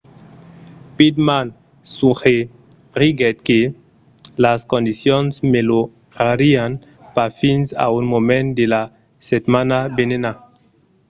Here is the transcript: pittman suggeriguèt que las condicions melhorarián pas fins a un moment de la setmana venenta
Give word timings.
pittman 0.97 1.47
suggeriguèt 1.95 3.37
que 3.47 3.59
las 4.43 4.61
condicions 4.71 5.31
melhorarián 5.53 6.71
pas 7.15 7.31
fins 7.39 7.67
a 7.85 7.87
un 7.99 8.05
moment 8.13 8.47
de 8.59 8.65
la 8.73 8.83
setmana 9.29 9.77
venenta 9.97 10.31